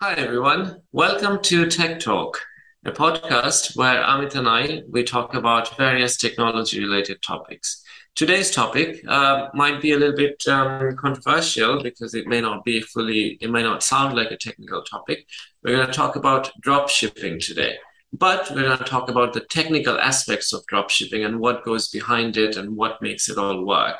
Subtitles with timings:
[0.00, 0.80] Hi, everyone.
[0.92, 2.40] Welcome to Tech Talk,
[2.84, 7.82] a podcast where Amit and I, we talk about various technology-related topics.
[8.14, 12.80] Today's topic uh, might be a little bit um, controversial because it may not be
[12.80, 15.26] fully, it may not sound like a technical topic.
[15.64, 17.74] We're going to talk about drop shipping today,
[18.12, 21.88] but we're going to talk about the technical aspects of drop shipping and what goes
[21.88, 23.96] behind it and what makes it all work.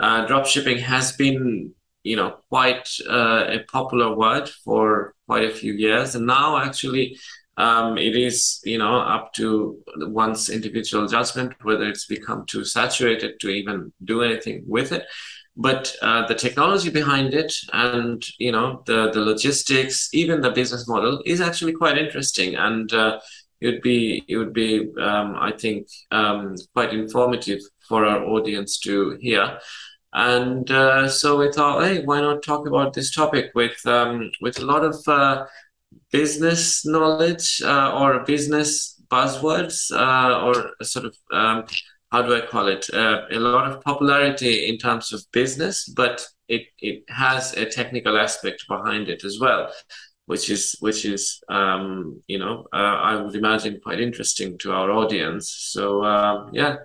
[0.00, 1.74] Uh, drop shipping has been
[2.04, 6.14] you know quite uh, a popular word for quite a few years.
[6.14, 7.18] And now actually
[7.56, 13.40] um, it is you know up to one's individual judgment whether it's become too saturated
[13.40, 15.06] to even do anything with it.
[15.60, 20.86] But uh, the technology behind it and you know the the logistics even the business
[20.88, 22.54] model is actually quite interesting.
[22.54, 23.18] And uh,
[23.60, 28.78] it would be it would be um, i think um, quite informative for our audience
[28.78, 29.58] to hear
[30.12, 34.58] and uh, so we thought, hey, why not talk about this topic with um, with
[34.58, 35.44] a lot of uh,
[36.10, 41.64] business knowledge uh, or business buzzwords uh, or sort of um,
[42.10, 42.88] how do I call it?
[42.92, 48.16] Uh, a lot of popularity in terms of business, but it it has a technical
[48.16, 49.70] aspect behind it as well,
[50.24, 54.90] which is which is um, you know uh, I would imagine quite interesting to our
[54.90, 55.50] audience.
[55.50, 56.76] So yeah.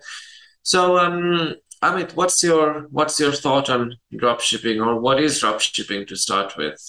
[0.66, 5.59] So um, Amit, what's your what's your thought on drop shipping, or what is drop
[5.59, 6.81] shipping to start with?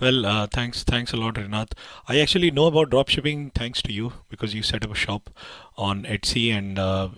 [0.00, 1.72] Well, uh, thanks, thanks a lot, Rinath.
[2.08, 5.30] I actually know about drop shipping thanks to you because you set up a shop
[5.76, 7.10] on Etsy, and uh,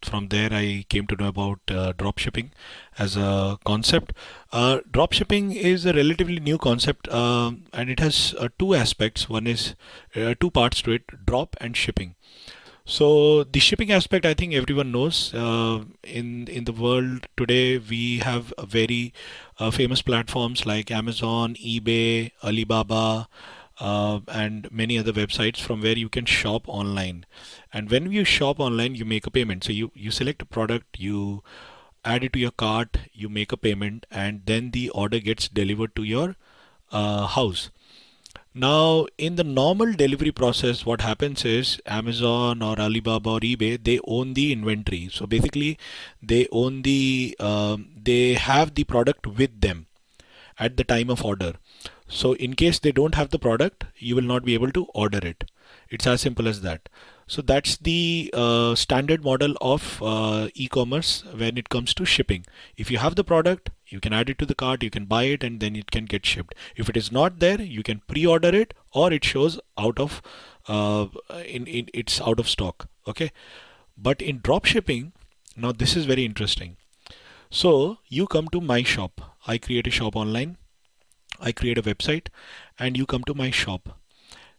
[0.00, 2.52] from there I came to know about uh, drop shipping
[2.98, 4.12] as a concept.
[4.52, 9.28] Uh, drop shipping is a relatively new concept, uh, and it has uh, two aspects.
[9.28, 9.74] One is
[10.40, 12.14] two parts to it: drop and shipping.
[12.86, 15.32] So the shipping aspect, I think everyone knows.
[15.34, 19.12] Uh, in in the world today, we have very
[19.58, 23.28] uh, famous platforms like Amazon, eBay, Alibaba,
[23.80, 27.24] uh, and many other websites from where you can shop online.
[27.72, 29.64] And when you shop online, you make a payment.
[29.64, 31.42] So you you select a product, you
[32.04, 35.96] add it to your cart, you make a payment, and then the order gets delivered
[35.96, 36.36] to your
[36.92, 37.70] uh, house.
[38.56, 43.98] Now, in the normal delivery process, what happens is Amazon or Alibaba or eBay, they
[44.04, 45.08] own the inventory.
[45.12, 45.76] So basically,
[46.22, 49.86] they own the, um, they have the product with them
[50.56, 51.54] at the time of order.
[52.06, 55.18] So in case they don't have the product, you will not be able to order
[55.26, 55.50] it.
[55.90, 56.88] It's as simple as that.
[57.26, 62.44] So that's the uh, standard model of uh, e-commerce when it comes to shipping.
[62.76, 65.24] If you have the product, you can add it to the cart, you can buy
[65.24, 66.54] it, and then it can get shipped.
[66.76, 70.20] If it is not there, you can pre-order it, or it shows out of
[70.68, 71.06] uh,
[71.46, 72.88] in, in it's out of stock.
[73.08, 73.32] Okay,
[73.96, 75.12] but in drop shipping,
[75.56, 76.76] now this is very interesting.
[77.50, 79.20] So you come to my shop.
[79.46, 80.58] I create a shop online.
[81.40, 82.28] I create a website,
[82.78, 83.98] and you come to my shop,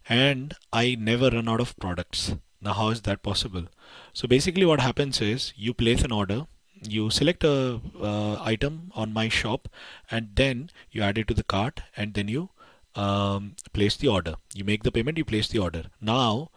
[0.09, 3.65] and I never run out of products now, how is that possible?
[4.11, 6.47] So basically what happens is you place an order,
[6.81, 9.69] you select a uh, item on my shop
[10.09, 12.49] and then you add it to the cart and then you
[12.95, 14.35] um, place the order.
[14.55, 15.83] You make the payment, you place the order.
[16.01, 16.49] Now,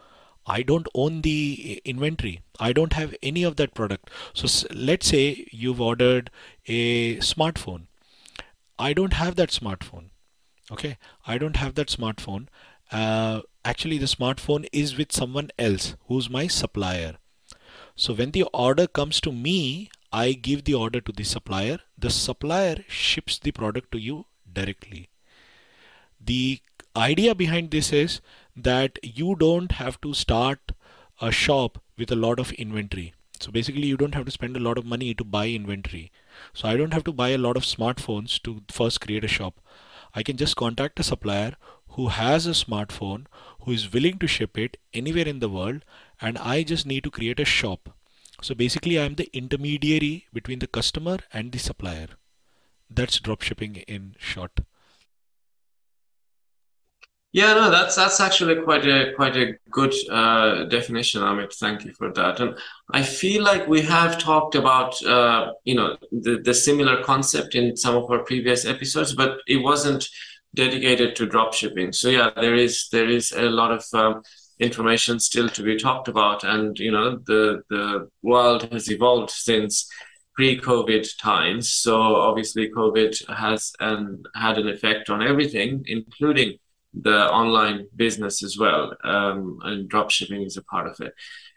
[0.47, 2.41] I don't own the inventory.
[2.59, 4.09] I don't have any of that product.
[4.33, 6.31] So let's say you've ordered
[6.67, 7.87] a smartphone.
[8.79, 10.07] I don't have that smartphone.
[10.73, 10.97] Okay.
[11.27, 12.49] I don't have that smartphone.
[12.91, 17.17] Uh, actually the smartphone is with someone else who's my supplier.
[17.95, 21.81] So when the order comes to me, I give the order to the supplier.
[21.99, 25.11] The supplier ships the product to you directly.
[26.21, 26.61] The
[26.97, 28.21] idea behind this is
[28.57, 30.73] that you don't have to start
[31.21, 33.13] a shop with a lot of inventory.
[33.41, 36.11] So basically you don't have to spend a lot of money to buy inventory.
[36.55, 39.61] So I don't have to buy a lot of smartphones to first create a shop.
[40.15, 41.57] I can just contact a supplier
[41.99, 43.25] who has a smartphone
[43.63, 45.85] who is willing to ship it anywhere in the world
[46.21, 47.89] and I just need to create a shop.
[48.41, 52.07] So basically I'm the intermediary between the customer and the supplier.
[52.89, 54.61] That's dropshipping in short.
[57.33, 61.53] Yeah, no, that's that's actually quite a quite a good uh, definition, Amit.
[61.53, 62.41] Thank you for that.
[62.41, 62.57] And
[62.93, 67.77] I feel like we have talked about uh, you know the, the similar concept in
[67.77, 70.09] some of our previous episodes, but it wasn't
[70.55, 71.93] dedicated to drop shipping.
[71.93, 74.23] So yeah, there is there is a lot of um,
[74.59, 79.89] information still to be talked about, and you know the the world has evolved since
[80.35, 81.73] pre-COVID times.
[81.73, 86.59] So obviously, COVID has and had an effect on everything, including
[86.95, 91.13] the online business as well, um, and drop shipping is a part of it.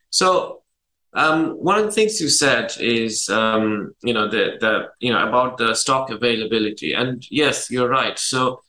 [0.10, 0.62] So
[1.14, 5.28] um, one of the things you said is, um, you know, the, the, you know,
[5.28, 6.94] about the stock availability.
[6.94, 8.18] And yes, you're right.
[8.18, 8.62] So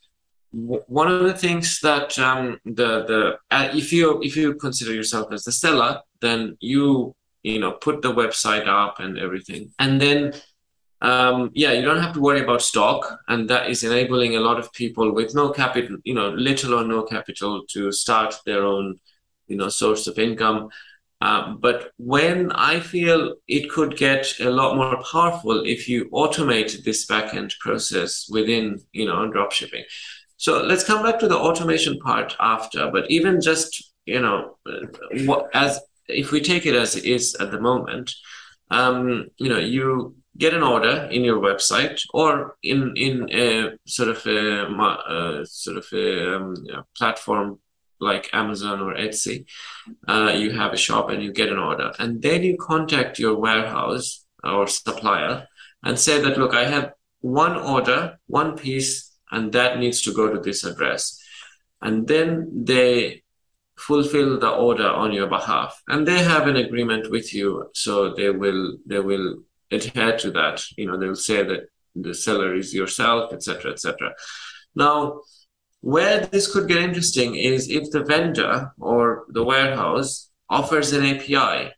[0.53, 5.31] one of the things that um, the the uh, if you if you consider yourself
[5.31, 10.33] as the seller, then you you know put the website up and everything, and then
[11.01, 14.59] um, yeah, you don't have to worry about stock, and that is enabling a lot
[14.59, 18.99] of people with no capital, you know, little or no capital to start their own
[19.47, 20.69] you know source of income.
[21.19, 26.83] Uh, but when I feel it could get a lot more powerful if you automate
[26.83, 29.83] this backend process within, you know, dropshipping.
[30.43, 32.91] So let's come back to the automation part after.
[32.91, 34.57] But even just you know,
[35.25, 35.79] what as
[36.09, 38.13] if we take it as it is at the moment,
[38.69, 44.09] um, you know, you get an order in your website or in in a sort
[44.09, 47.59] of a, a sort of a, um, a, platform
[48.01, 49.45] like Amazon or Etsy.
[50.09, 53.35] Uh, you have a shop and you get an order, and then you contact your
[53.39, 55.47] warehouse or supplier
[55.83, 56.91] and say that look, I have
[57.21, 61.19] one order, one piece and that needs to go to this address.
[61.81, 63.23] And then they
[63.77, 65.81] fulfill the order on your behalf.
[65.89, 70.63] And they have an agreement with you so they will they will adhere to that.
[70.77, 71.63] You know they'll say that
[71.95, 74.13] the seller is yourself etc etc
[74.75, 75.21] now
[75.81, 81.71] where this could get interesting is if the vendor or the warehouse offers an api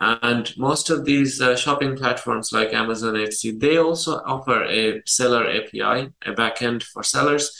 [0.00, 5.48] and most of these uh, shopping platforms like Amazon, Etsy, they also offer a seller
[5.50, 7.50] API, a backend for sellers.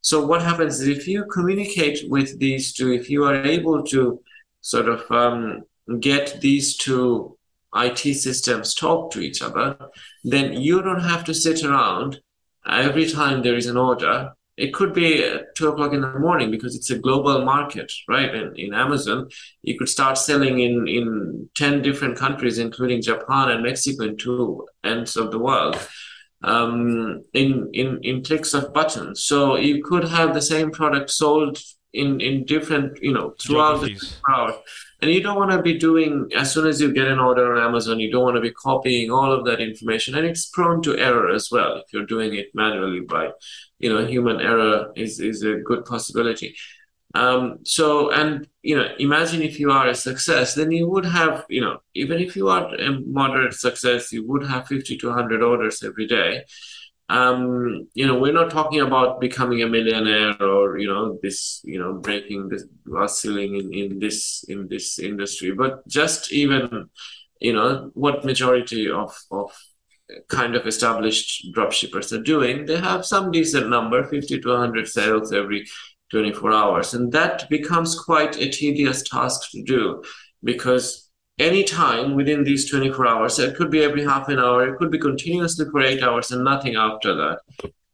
[0.00, 4.20] So what happens is if you communicate with these two, if you are able to
[4.60, 5.62] sort of um,
[6.00, 7.38] get these two
[7.76, 9.76] IT systems talk to each other,
[10.24, 12.20] then you don't have to sit around
[12.68, 16.76] every time there is an order it could be two o'clock in the morning because
[16.76, 18.32] it's a global market, right?
[18.32, 19.28] In, in Amazon,
[19.62, 24.66] you could start selling in, in 10 different countries, including Japan and Mexico, in two
[24.84, 25.76] ends of the world,
[26.44, 29.24] um, in, in, in clicks of buttons.
[29.24, 31.58] So you could have the same product sold
[31.92, 34.54] in, in different, you know, throughout the crowd.
[35.04, 37.62] And you don't want to be doing, as soon as you get an order on
[37.62, 40.14] Amazon, you don't want to be copying all of that information.
[40.14, 43.28] And it's prone to error as well if you're doing it manually by
[43.78, 46.56] you know human error is is a good possibility.
[47.14, 51.44] Um, so and you know imagine if you are a success then you would have
[51.50, 55.42] you know even if you are a moderate success you would have 50 to 100
[55.42, 56.44] orders every day
[57.08, 61.78] um, you know we're not talking about becoming a millionaire or you know this you
[61.78, 66.88] know breaking the glass ceiling in, in this in this industry but just even
[67.40, 69.52] you know what majority of of
[70.28, 75.32] kind of established dropshippers are doing, they have some decent number, 50 to 100 sales
[75.32, 75.66] every
[76.10, 76.94] 24 hours.
[76.94, 80.02] And that becomes quite a tedious task to do
[80.42, 81.03] because
[81.38, 84.90] any time within these 24 hours, it could be every half an hour, it could
[84.90, 87.40] be continuously for eight hours and nothing after that.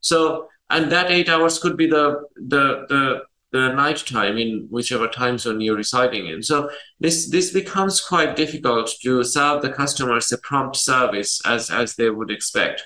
[0.01, 3.23] So, and that eight hours could be the, the, the,
[3.53, 6.43] the night time in whichever time zone you're residing in.
[6.43, 6.71] So
[7.01, 12.11] this this becomes quite difficult to serve the customers a prompt service as as they
[12.11, 12.83] would expect.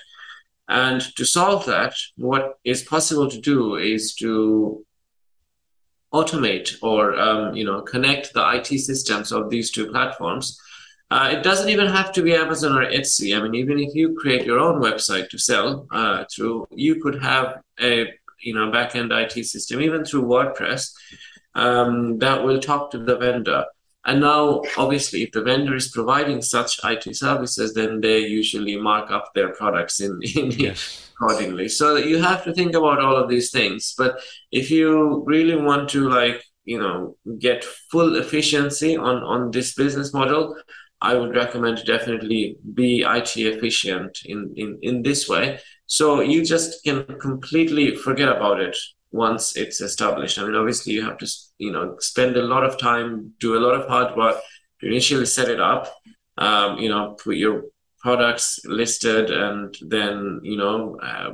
[0.67, 4.83] And to solve that, what is possible to do is to
[6.19, 10.59] automate or um, you know connect the IT systems of these two platforms.
[11.11, 13.37] Uh, it doesn't even have to be Amazon or Etsy.
[13.37, 17.21] I mean, even if you create your own website to sell uh, through, you could
[17.21, 20.91] have a you know backend IT system, even through WordPress,
[21.53, 23.65] um, that will talk to the vendor.
[24.07, 29.09] And now, obviously, if the vendor is providing such IT services, then they usually mark
[29.09, 31.04] up their products in, in yes.
[31.15, 31.69] Accordingly.
[31.69, 33.93] So you have to think about all of these things.
[33.97, 34.19] But
[34.51, 40.13] if you really want to, like, you know, get full efficiency on on this business
[40.13, 40.55] model,
[41.01, 46.83] I would recommend definitely be IT efficient in in in this way so you just
[46.83, 48.75] can completely forget about it
[49.11, 50.39] once it's established.
[50.39, 53.61] I mean, obviously, you have to, you know, spend a lot of time, do a
[53.65, 54.37] lot of hard work
[54.81, 55.93] to initially set it up.
[56.37, 57.65] Um, you know, put your
[58.05, 61.31] products listed, and then you know, uh,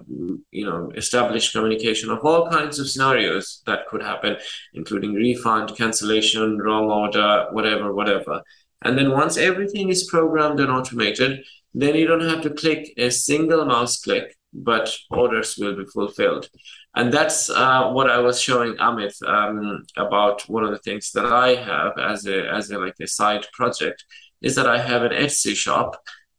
[0.59, 4.37] you know, establish communication of all kinds of scenarios that could happen,
[4.73, 8.41] including refund, cancellation, wrong order, whatever, whatever.
[8.83, 11.31] And then once everything is programmed and automated,
[11.73, 16.49] then you don't have to click a single mouse click but orders will be fulfilled.
[16.95, 21.25] And that's uh, what I was showing Amit um, about one of the things that
[21.25, 24.03] I have as a as a like a side project
[24.41, 25.95] is that I have an Etsy shop,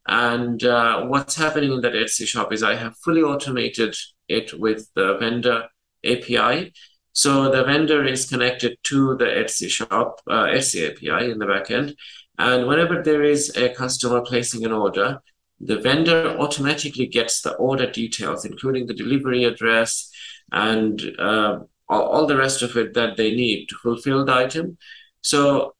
[0.07, 3.95] and uh, what's happening in that Etsy shop is I have fully automated
[4.29, 5.69] it with the vendor
[6.05, 6.73] API.
[7.13, 11.95] So the vendor is connected to the Etsy shop, uh, Etsy API in the backend,
[12.39, 15.21] and whenever there is a customer placing an order,
[15.61, 20.11] the vendor automatically gets the order details, including the delivery address,
[20.51, 24.77] and uh, all, all the rest of it that they need to fulfill the item.
[25.21, 25.75] So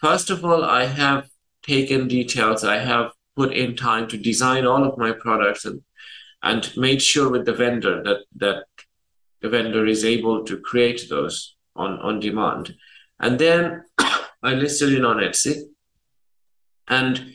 [0.00, 1.28] first of all, I have
[1.62, 2.64] taken details.
[2.64, 5.78] I have put in time to design all of my products and
[6.42, 8.64] and made sure with the vendor that that
[9.42, 11.36] the vendor is able to create those
[11.76, 12.74] on on demand.
[13.20, 13.84] And then
[14.48, 15.54] I listed it on Etsy.
[16.88, 17.34] And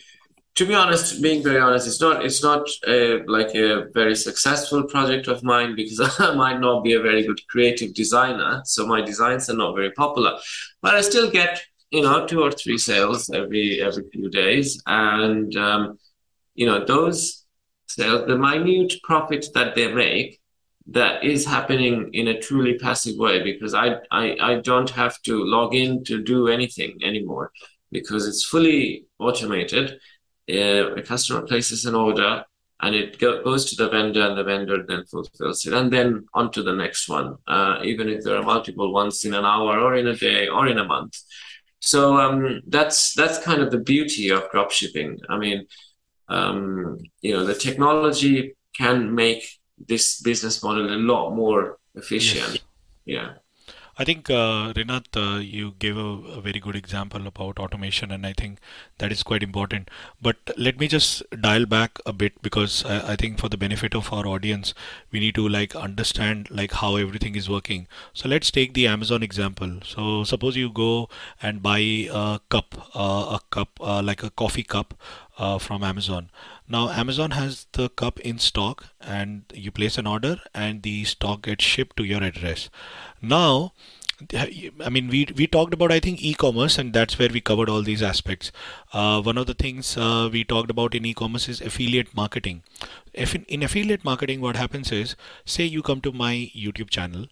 [0.56, 4.84] to be honest, being very honest, it's not it's not a, like a very successful
[4.84, 9.02] project of mine because I might not be a very good creative designer, so my
[9.02, 10.34] designs are not very popular.
[10.82, 15.56] But I still get you know two or three sales every every few days, and
[15.56, 16.00] um,
[16.56, 17.46] you know those
[17.88, 20.40] sales, the minute profit that they make,
[20.88, 25.46] that is happening in a truly passive way because I I, I don't have to
[25.46, 27.52] log in to do anything anymore
[27.92, 30.00] because it's fully automated.
[30.50, 32.44] Uh, a customer places an order
[32.82, 36.26] and it go, goes to the vendor and the vendor then fulfills it and then
[36.34, 39.80] on to the next one uh, even if there are multiple ones in an hour
[39.80, 41.18] or in a day or in a month
[41.84, 45.20] so um, that's that's kind of the beauty of dropshipping.
[45.30, 45.68] I mean
[46.30, 49.44] um, you know the technology can make
[49.78, 52.54] this business model a lot more efficient.
[52.54, 52.64] Yes.
[53.06, 53.30] yeah
[53.96, 54.74] I think, uh,
[55.16, 58.58] uh, you gave a, a, very good example about automation, and I think
[58.98, 59.90] that is quite important.
[60.20, 63.94] But let me just dial back a bit because I, I, think for the benefit
[63.94, 64.74] of our audience,
[65.12, 67.88] we need to like understand like how everything is working.
[68.14, 69.80] So let's take the Amazon example.
[69.86, 71.08] So suppose you go
[71.40, 74.96] and buy a cup, uh, a cup uh, like a coffee cup
[75.38, 76.30] uh, from Amazon.
[76.68, 81.44] Now Amazon has the cup in stock and you place an order and the stock
[81.44, 82.70] gets shipped to your address.
[83.24, 83.72] Now
[84.38, 87.82] I mean, we we talked about I think e-commerce, and that's where we covered all
[87.82, 88.52] these aspects.
[88.94, 92.62] Uh, one of the things uh, we talked about in e-commerce is affiliate marketing.
[93.14, 95.16] In, affiliate marketing, what happens is,
[95.46, 97.26] say you come to my YouTube channel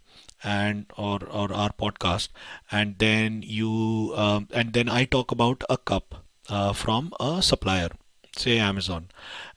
[0.43, 2.29] and or or our podcast,
[2.71, 7.89] and then you um, and then I talk about a cup uh, from a supplier,
[8.35, 9.09] say Amazon,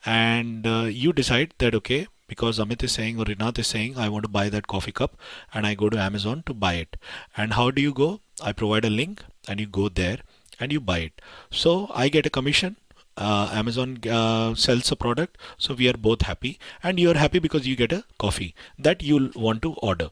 [0.05, 4.09] and uh, you decide that okay, because Amit is saying or Rinath is saying I
[4.09, 5.17] want to buy that coffee cup
[5.53, 6.97] and I go to Amazon to buy it.
[7.37, 8.21] And how do you go?
[8.43, 10.19] I provide a link and you go there
[10.59, 11.21] and you buy it.
[11.51, 12.77] So I get a commission.
[13.17, 17.39] Uh, Amazon uh, sells a product, so we are both happy, and you are happy
[17.39, 20.11] because you get a coffee that you'll want to order.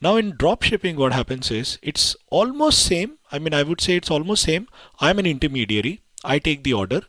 [0.00, 3.18] Now in drop shipping, what happens is it's almost same.
[3.30, 4.66] I mean, I would say it's almost same.
[4.98, 6.00] I'm an intermediary.
[6.24, 7.02] I take the order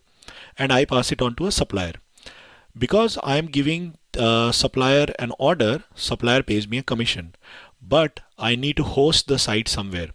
[0.55, 1.93] and I pass it on to a supplier
[2.77, 7.35] because I am giving uh, supplier an order, supplier pays me a commission,
[7.81, 10.09] but I need to host the site somewhere.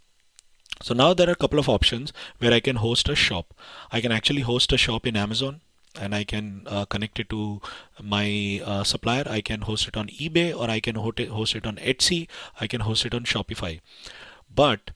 [0.82, 3.54] So now there are a couple of options where I can host a shop.
[3.90, 5.60] I can actually host a shop in Amazon
[6.00, 7.60] and I can uh, connect it to
[8.00, 9.24] my uh, supplier.
[9.28, 11.18] I can host it on eBay or I can host
[11.56, 12.28] it on Etsy.
[12.60, 13.80] I can host it on Shopify.
[14.54, 14.92] But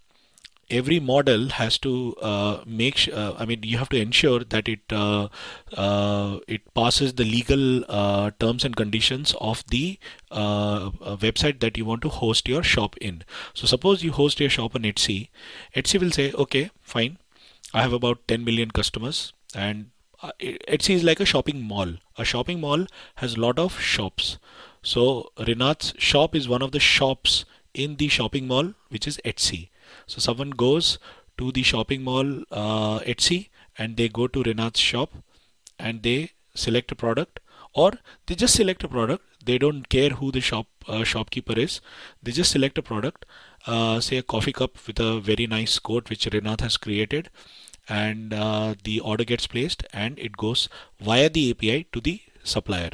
[0.72, 4.68] every model has to uh, make sh- uh, I mean you have to ensure that
[4.68, 5.28] it uh,
[5.76, 9.98] uh it passes the legal uh, terms and conditions of the
[10.32, 13.22] website that you want to host your shop in.
[13.54, 15.28] So suppose you host your shop on Etsy.
[15.76, 17.18] Etsy will say okay fine.
[17.74, 19.90] I have about 10 million customers and
[20.40, 21.94] Etsy is like a shopping mall.
[22.16, 22.86] A shopping mall
[23.16, 24.38] has a lot of shops.
[24.82, 29.68] So Rinath's shop is one of the shops in the shopping mall which is Etsy
[30.06, 30.98] so someone goes
[31.38, 35.10] to the shopping mall uh, Etsy and they go to Rinath's shop
[35.78, 37.40] and they select a product
[37.74, 37.92] or
[38.26, 39.24] they just select a product.
[39.44, 41.80] They don't care who the shop uh, shopkeeper is.
[42.22, 43.24] They just select a product,
[43.66, 47.30] uh, say a coffee cup with a very nice quote which Rinath has created,
[47.88, 50.68] and uh, the order gets placed and it goes
[51.00, 52.90] via the API to the supplier.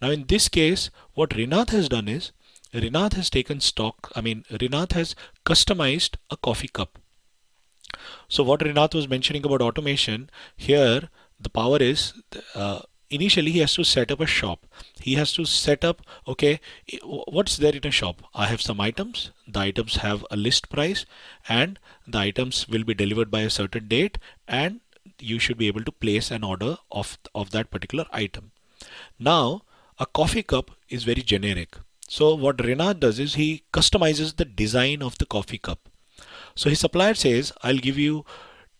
[0.00, 2.32] Now in this case, what Rinath has done is
[2.74, 6.98] Rinath has taken stock, I mean, Rinath has customized a coffee cup.
[8.28, 11.08] So what Rinath was mentioning about automation, here
[11.40, 12.12] the power is
[12.54, 14.66] uh, initially he has to set up a shop.
[15.00, 16.60] He has to set up, okay,
[17.02, 18.22] what's there in a shop?
[18.34, 19.30] I have some items.
[19.46, 21.06] The items have a list price
[21.48, 24.80] and the items will be delivered by a certain date and
[25.18, 28.52] you should be able to place an order of, of that particular item.
[29.18, 29.62] Now,
[29.98, 31.76] a coffee cup is very generic.
[32.08, 35.90] So what Rinath does is he customizes the design of the coffee cup.
[36.54, 38.24] So his supplier says, I'll give you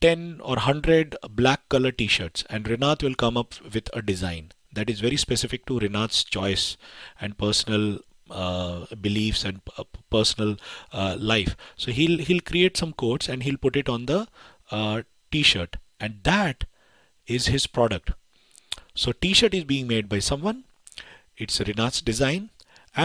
[0.00, 4.88] 10 or 100 black color t-shirts and Rinath will come up with a design that
[4.88, 6.78] is very specific to Rinath's choice
[7.20, 7.98] and personal
[8.30, 10.56] uh, beliefs and uh, personal
[10.92, 11.54] uh, life.
[11.76, 14.26] So he'll he'll create some quotes and he'll put it on the
[14.70, 16.64] uh, t-shirt and that
[17.26, 18.12] is his product.
[18.94, 20.64] So t-shirt is being made by someone.
[21.36, 22.50] It's Rinath's design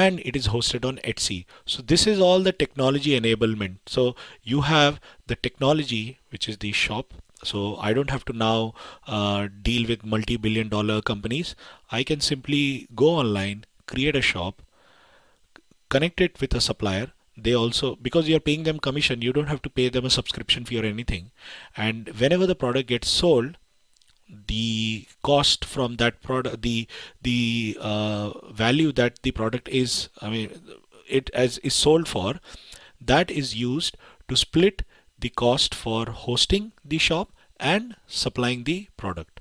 [0.02, 1.46] and it is hosted on Etsy.
[1.66, 3.76] So this is all the technology enablement.
[3.86, 7.14] So you have the technology, which is the shop.
[7.44, 8.74] So I don't have to now
[9.08, 11.56] uh, deal with multi-billion dollar companies.
[11.92, 14.64] I can simply go online, create a shop,
[15.90, 17.12] connect it with a supplier.
[17.38, 20.66] They also, because you're paying them commission, you don't have to pay them a subscription
[20.66, 21.30] fee or anything.
[21.78, 23.58] And whenever the product gets sold,
[24.48, 26.88] the cost from that product the
[27.22, 30.50] the uh, value that the product is i mean
[31.08, 32.40] it as is sold for
[33.00, 34.84] that is used to split
[35.20, 39.40] the cost for hosting the shop and supplying the product.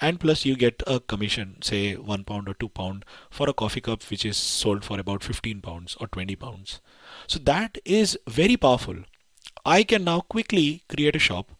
[0.00, 3.82] And plus you get a commission say 1 pound or 2 pound for a coffee
[3.82, 6.80] cup which is sold for about 15 pounds or 20 pounds.
[7.26, 8.96] So that is very powerful.
[9.64, 11.50] I can now quickly create a shop.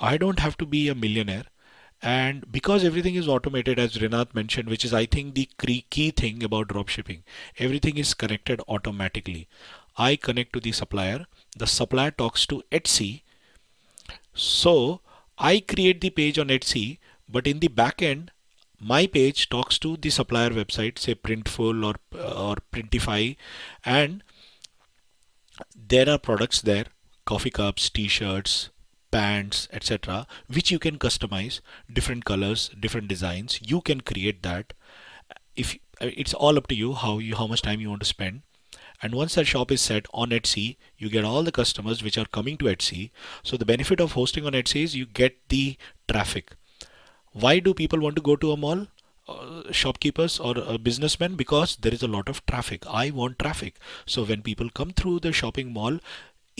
[0.00, 1.44] I don't have to be a millionaire
[2.02, 5.48] and because everything is automated, as Rinath mentioned, which is I think the
[5.90, 7.22] key thing about dropshipping,
[7.58, 9.48] everything is connected automatically.
[9.96, 11.26] I connect to the supplier,
[11.56, 13.22] the supplier talks to Etsy.
[14.34, 15.00] So
[15.38, 18.28] I create the page on Etsy, but in the backend,
[18.80, 23.36] my page talks to the supplier website, say Printful or or Printify,
[23.84, 24.22] and
[25.76, 26.86] there are products there,
[27.26, 28.70] coffee cups, t-shirts,
[29.10, 31.60] pants etc which you can customize
[31.92, 33.58] different colors different designs.
[33.62, 34.72] You can create that.
[35.56, 38.42] If it's all up to you how you how much time you want to spend.
[39.02, 42.26] And once that shop is set on Etsy you get all the customers which are
[42.26, 43.10] coming to Etsy.
[43.42, 45.76] So the benefit of hosting on Etsy is you get the
[46.08, 46.52] traffic.
[47.32, 48.86] Why do people want to go to a mall?
[49.28, 51.36] Uh, shopkeepers or a businessmen?
[51.36, 52.84] Because there is a lot of traffic.
[52.88, 53.76] I want traffic.
[54.04, 56.00] So when people come through the shopping mall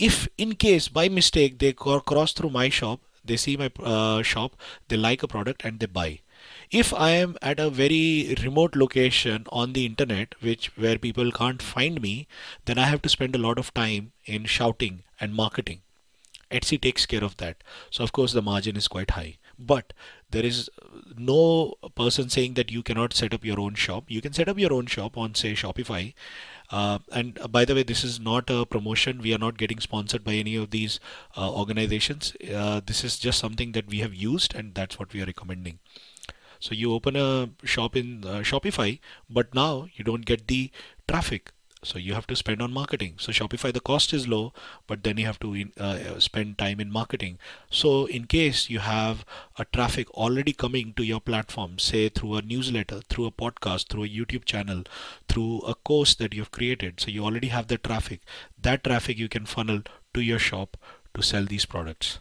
[0.07, 4.55] if in case by mistake they cross through my shop they see my uh, shop
[4.87, 6.19] they like a product and they buy.
[6.71, 11.61] If i am at a very remote location on the internet which where people can't
[11.61, 12.13] find me
[12.65, 15.81] then i have to spend a lot of time in shouting and marketing.
[16.49, 17.63] Etsy takes care of that.
[17.91, 19.37] So of course the margin is quite high.
[19.59, 19.93] But
[20.31, 20.69] there is
[21.15, 24.05] no person saying that you cannot set up your own shop.
[24.07, 26.13] You can set up your own shop on say shopify
[26.71, 29.21] uh, and uh, by the way, this is not a promotion.
[29.21, 30.99] We are not getting sponsored by any of these
[31.37, 32.33] uh, organizations.
[32.53, 35.79] Uh, this is just something that we have used, and that's what we are recommending.
[36.59, 40.71] So you open a shop in uh, Shopify, but now you don't get the
[41.07, 41.51] traffic
[41.83, 43.15] so you have to spend on marketing.
[43.17, 44.53] So shopify the cost is low
[44.87, 47.39] but then you have to uh, spend time in marketing.
[47.69, 49.25] So in case you have
[49.57, 54.03] a traffic already coming to your platform say through a newsletter through a podcast through
[54.05, 54.83] a youtube channel
[55.27, 58.21] through a course that you've created so you already have the traffic
[58.61, 59.81] that traffic you can funnel
[60.13, 60.77] to your shop
[61.13, 62.19] to sell these products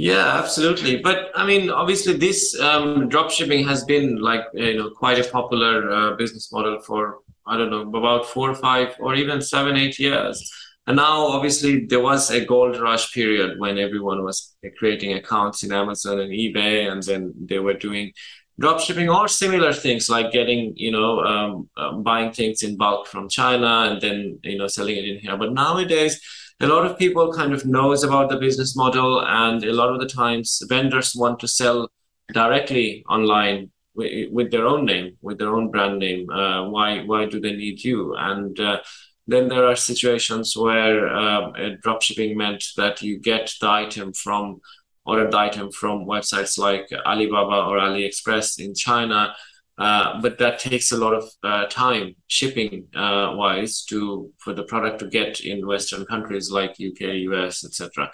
[0.00, 0.96] yeah, absolutely.
[0.96, 5.30] But I mean, obviously, this um, drop shipping has been like you know quite a
[5.30, 9.76] popular uh, business model for I don't know about four or five or even seven,
[9.76, 10.50] eight years.
[10.86, 15.70] And now, obviously, there was a gold rush period when everyone was creating accounts in
[15.70, 18.12] Amazon and eBay, and then they were doing
[18.58, 23.06] drop shipping or similar things like getting you know um, uh, buying things in bulk
[23.06, 25.36] from China and then you know selling it in here.
[25.36, 26.18] But nowadays
[26.60, 29.98] a lot of people kind of knows about the business model and a lot of
[29.98, 31.90] the times vendors want to sell
[32.32, 37.26] directly online with, with their own name with their own brand name uh, why why
[37.26, 38.14] do they need you?
[38.14, 38.80] And uh,
[39.26, 41.50] then there are situations where uh,
[41.82, 44.60] drop shipping meant that you get the item from
[45.06, 49.34] ordered the item from websites like alibaba or aliexpress in china
[49.80, 54.62] uh, but that takes a lot of uh, time shipping uh, wise to for the
[54.64, 58.12] product to get in Western countries like UK, US, etc.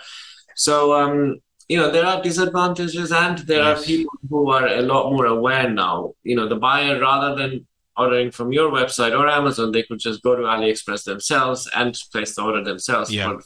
[0.54, 3.82] So um, you know there are disadvantages and there yes.
[3.82, 6.12] are people who are a lot more aware now.
[6.22, 10.22] You know the buyer rather than ordering from your website or Amazon, they could just
[10.22, 13.26] go to AliExpress themselves and place the order themselves yeah.
[13.32, 13.42] for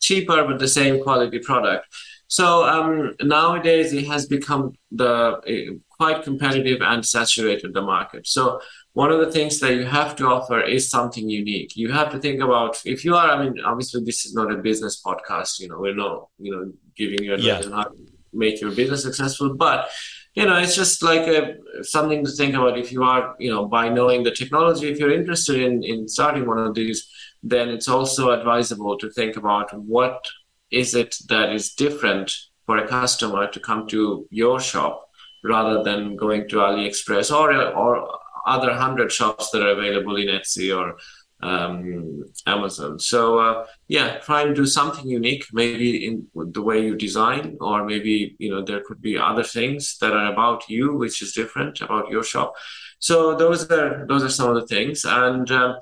[0.00, 1.86] cheaper but the same quality product.
[2.26, 8.26] So um, nowadays it has become the quite competitive and saturated the market.
[8.26, 8.60] So
[8.92, 11.76] one of the things that you have to offer is something unique.
[11.76, 13.28] You have to think about if you are.
[13.30, 15.58] I mean, obviously this is not a business podcast.
[15.58, 17.66] You know, we're not you know giving you advice yeah.
[17.66, 17.96] on how to
[18.32, 19.88] make your business successful, but
[20.34, 23.66] you know it's just like a, something to think about if you are you know
[23.66, 27.10] by knowing the technology if you're interested in in starting one of these
[27.42, 30.28] then it's also advisable to think about what
[30.70, 32.32] is it that is different
[32.66, 35.07] for a customer to come to your shop
[35.44, 40.76] rather than going to AliExpress or or other hundred shops that are available in Etsy
[40.76, 40.96] or
[41.40, 42.98] um, Amazon.
[42.98, 47.84] So uh, yeah, try and do something unique, maybe in the way you design, or
[47.84, 51.80] maybe you know there could be other things that are about you, which is different
[51.80, 52.54] about your shop.
[52.98, 55.76] So those are those are some of the things, and um,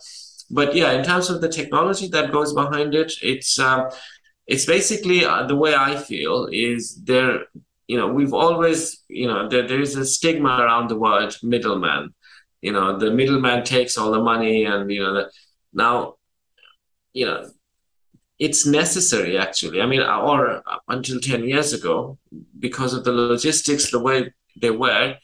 [0.50, 3.88] but yeah, in terms of the technology that goes behind it, it's um,
[4.46, 7.46] it's basically uh, the way I feel is there.
[7.88, 12.14] You know, we've always you know there, there is a stigma around the word middleman.
[12.60, 15.30] You know, the middleman takes all the money, and you know the
[15.72, 16.14] now,
[17.12, 17.50] you know,
[18.38, 19.80] it's necessary actually.
[19.80, 22.18] I mean, or until 10 years ago,
[22.58, 25.16] because of the logistics, the way they were,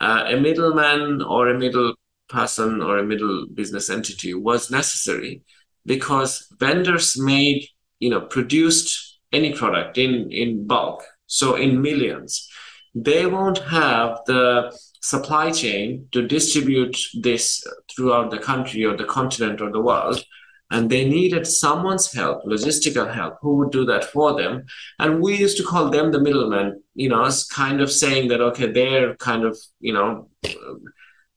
[0.00, 1.94] uh, a middleman or a middle
[2.28, 5.42] person or a middle business entity was necessary
[5.86, 7.66] because vendors made,
[7.98, 12.48] you know, produced any product in, in bulk, so in millions.
[12.92, 19.60] They won't have the supply chain to distribute this throughout the country or the continent
[19.60, 20.24] or the world.
[20.72, 24.64] And they needed someone's help, logistical help, who would do that for them.
[24.98, 28.40] And we used to call them the middlemen, you know, as kind of saying that,
[28.40, 30.28] okay, they're kind of, you know,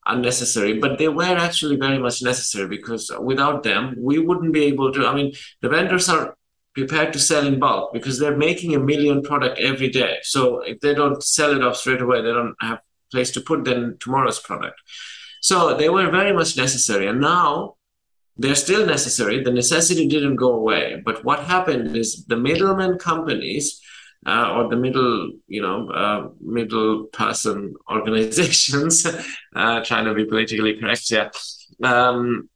[0.05, 4.91] unnecessary, but they were actually very much necessary because without them, we wouldn't be able
[4.91, 5.05] to.
[5.05, 6.35] I mean, the vendors are
[6.73, 10.17] prepared to sell in bulk because they're making a million product every day.
[10.23, 12.79] So if they don't sell it off straight away, they don't have
[13.11, 14.79] place to put then tomorrow's product.
[15.41, 17.07] So they were very much necessary.
[17.07, 17.75] And now
[18.37, 19.43] they're still necessary.
[19.43, 21.01] The necessity didn't go away.
[21.05, 23.79] But what happened is the middlemen companies
[24.25, 29.05] uh, or the middle, you know, uh, middle person organizations,
[29.55, 31.29] uh, trying to be politically correct here,
[31.83, 32.49] um,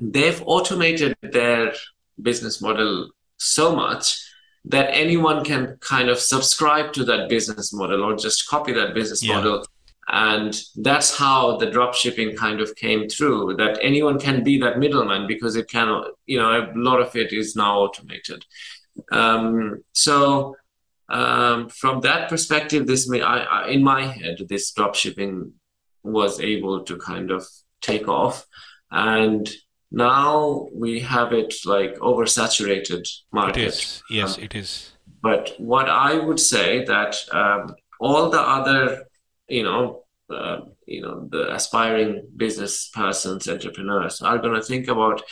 [0.00, 1.74] they've automated their
[2.20, 3.10] business model
[3.40, 4.22] so much
[4.66, 9.24] that anyone can kind of subscribe to that business model or just copy that business
[9.24, 9.36] yeah.
[9.36, 9.64] model.
[10.08, 14.78] And that's how the drop shipping kind of came through that anyone can be that
[14.78, 18.44] middleman because it can you know a lot of it is now automated.
[19.12, 20.56] Um, so
[21.08, 25.52] um, from that perspective this may I, I, in my head this drop shipping
[26.02, 27.46] was able to kind of
[27.80, 28.46] take off.
[28.90, 29.48] And
[29.90, 33.62] now we have it like oversaturated market.
[33.62, 34.02] It is.
[34.10, 34.92] Yes, um, it is.
[35.22, 39.04] But what I would say that um, all the other,
[39.48, 45.22] you know, uh, you know, the aspiring business persons, entrepreneurs are going to think about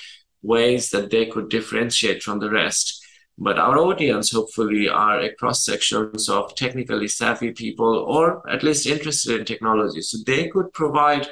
[0.42, 3.04] ways that they could differentiate from the rest.
[3.38, 8.86] But our audience, hopefully, are a cross sections of technically savvy people, or at least
[8.86, 10.02] interested in technology.
[10.02, 11.28] So they could provide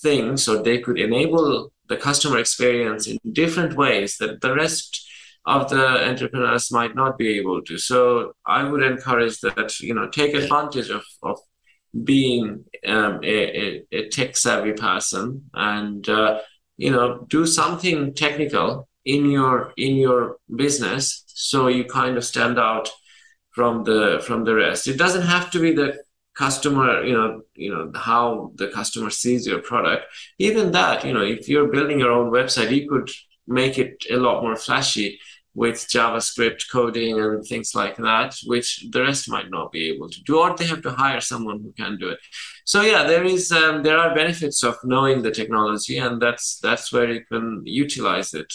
[0.00, 5.06] things, or they could enable the customer experience in different ways that the rest
[5.44, 7.76] of the entrepreneurs might not be able to.
[7.76, 11.38] So I would encourage that you know take advantage of of
[12.04, 16.38] being um, a, a, tech savvy person and uh,
[16.76, 22.58] you know do something technical in your in your business so you kind of stand
[22.58, 22.88] out
[23.50, 24.86] from the from the rest.
[24.86, 25.98] It doesn't have to be the
[26.44, 27.30] customer you know
[27.64, 30.04] you know how the customer sees your product.
[30.48, 33.08] Even that you know if you're building your own website you could
[33.60, 35.08] make it a lot more flashy
[35.62, 40.20] with javascript coding and things like that which the rest might not be able to
[40.28, 42.20] do or they have to hire someone who can do it.
[42.72, 46.86] So yeah there is um, there are benefits of knowing the technology and that's that's
[46.92, 48.52] where you can utilize it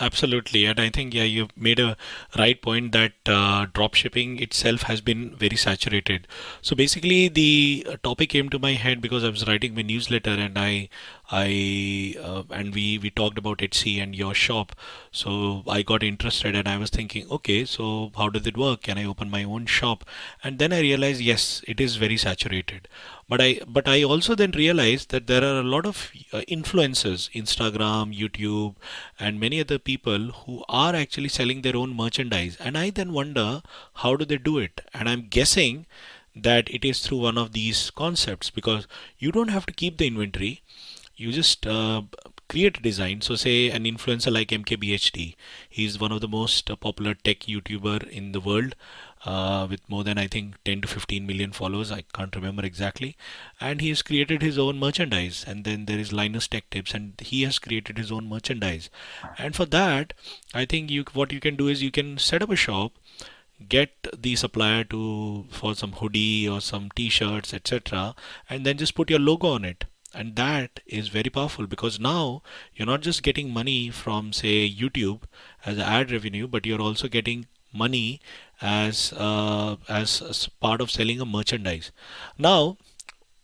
[0.00, 1.96] Absolutely, and I think yeah, you made a
[2.36, 6.26] right point that uh, drop shipping itself has been very saturated.
[6.62, 10.56] So basically, the topic came to my head because I was writing my newsletter, and
[10.58, 10.88] I,
[11.30, 14.74] I, uh, and we we talked about Etsy and your shop.
[15.10, 18.82] So I got interested, and I was thinking, okay, so how does it work?
[18.82, 20.04] Can I open my own shop?
[20.42, 22.88] And then I realized, yes, it is very saturated
[23.28, 27.30] but i but i also then realized that there are a lot of uh, influencers
[27.42, 28.74] instagram youtube
[29.18, 33.62] and many other people who are actually selling their own merchandise and i then wonder
[34.02, 35.86] how do they do it and i'm guessing
[36.36, 38.86] that it is through one of these concepts because
[39.18, 40.62] you don't have to keep the inventory
[41.16, 42.02] you just uh,
[42.48, 45.34] create a design so say an influencer like mkbhd
[45.68, 48.74] he's one of the most uh, popular tech youtuber in the world
[49.24, 51.90] uh, with more than I think 10 to 15 million followers.
[51.90, 53.16] I can't remember exactly.
[53.60, 55.44] And he has created his own merchandise.
[55.46, 58.90] And then there is Linus Tech Tips, and he has created his own merchandise.
[59.38, 60.12] And for that,
[60.52, 62.92] I think you what you can do is you can set up a shop
[63.68, 68.14] get the supplier to for some hoodie or some t-shirts etc
[68.50, 72.42] and then just put your logo on it and that is very powerful because now
[72.74, 75.22] you're not just getting money from say youtube
[75.66, 78.20] as ad revenue but you're also getting money
[78.62, 81.90] as, uh, as as part of selling a merchandise.
[82.38, 82.78] Now,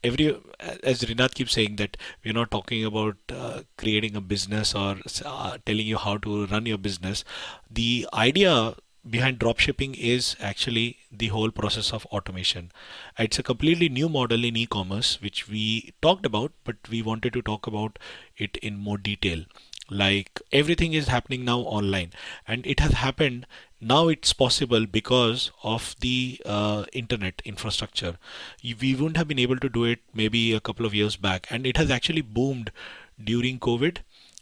[0.05, 0.37] every
[0.83, 5.59] as Rinath keeps saying that we're not talking about uh, creating a business or uh,
[5.67, 7.25] telling you how to run your business.
[7.71, 8.75] The idea
[9.09, 12.71] behind dropshipping is actually the whole process of automation.
[13.19, 17.43] It's a completely new model in e-commerce which we talked about, but we wanted to
[17.43, 17.99] talk about
[18.37, 19.45] it in more detail.
[19.91, 22.13] Like everything is happening now online
[22.47, 23.47] and it has happened.
[23.81, 28.19] Now it's possible because of the uh, internet infrastructure.
[28.63, 31.67] We wouldn't have been able to do it maybe a couple of years back and
[31.67, 32.71] it has actually boomed
[33.23, 33.99] during covid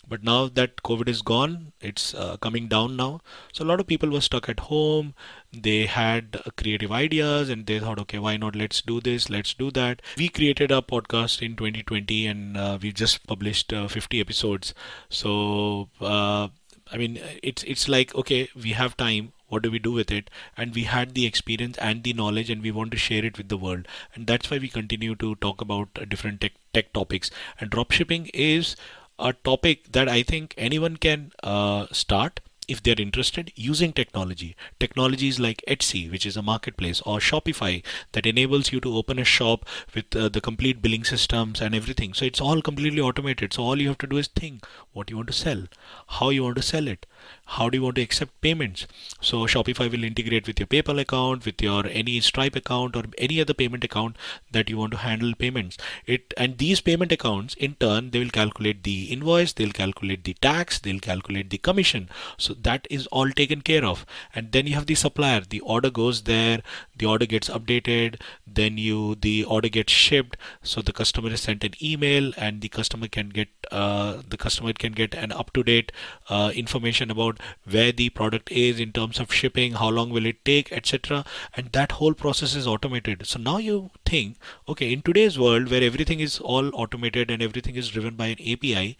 [0.08, 3.20] but now that covid is gone it's uh, coming down now.
[3.52, 5.14] So a lot of people were stuck at home.
[5.52, 8.56] They had creative ideas and they thought okay why not?
[8.56, 10.02] Let's do this let's do that.
[10.16, 14.74] We created a podcast in 2020 and uh, we just published uh, 50 episodes.
[15.08, 16.48] So uh,
[16.90, 19.32] i mean it's it's like okay we have time.
[19.48, 20.28] What do we do with it?
[20.58, 23.48] And we had the experience and the knowledge and we want to share it with
[23.48, 23.88] the world.
[24.14, 27.30] And that's why we continue to talk about uh, different tech, tech topics.
[27.58, 28.76] And dropshipping is
[29.18, 34.54] a topic that I think anyone can uh, start if they're interested using technology.
[34.78, 39.24] Technologies like Etsy, which is a marketplace, or Shopify that enables you to open a
[39.24, 42.12] shop with uh, the complete billing systems and everything.
[42.12, 43.54] So it's all completely automated.
[43.54, 45.64] So all you have to do is think what you want to sell,
[46.08, 47.06] how you want to sell it,
[47.56, 48.86] how do you want to accept payments?
[49.20, 53.40] So shopify will integrate with your paypal account with your any stripe account or any
[53.40, 54.16] other payment account
[54.52, 55.76] that you want to handle payments.
[56.06, 60.34] It and these payment accounts in turn they will calculate the invoice they'll calculate the
[60.34, 62.08] tax they'll calculate the commission.
[62.36, 64.04] So that is all taken care of.
[64.34, 65.40] And then you have the supplier.
[65.40, 66.62] The order goes there
[66.96, 70.36] the order gets updated then you the order gets shipped.
[70.62, 74.72] So the customer is sent an email and the customer can get uh, the customer
[74.72, 75.92] can get an up to date
[76.28, 77.17] uh, information about
[77.64, 81.24] where the product is in terms of shipping, how long will it take, etc.
[81.56, 83.26] And that whole process is automated.
[83.26, 84.36] So now you think,
[84.68, 88.40] okay, in today's world where everything is all automated and everything is driven by an
[88.40, 88.96] API,